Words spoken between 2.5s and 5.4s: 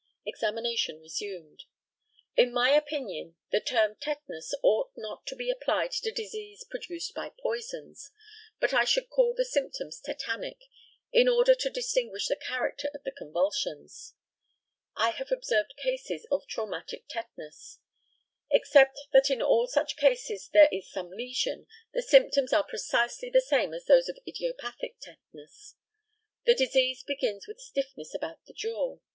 my opinion, the term "tetanus" ought not to